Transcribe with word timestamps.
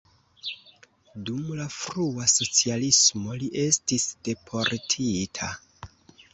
Dum 1.27 1.51
la 1.59 1.67
frua 1.75 2.27
socialismo 2.37 3.37
li 3.45 3.53
estis 3.67 4.09
deportita. 4.31 5.55